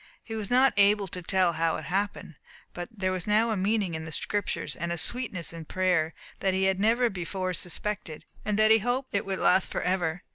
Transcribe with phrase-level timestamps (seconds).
[0.23, 2.33] He was not able to tell how it happened,
[2.73, 6.55] but there was now a meaning in the Scriptures, and a sweetness in prayer, that
[6.55, 10.23] he had never before suspected, and that he hoped it would last for ever.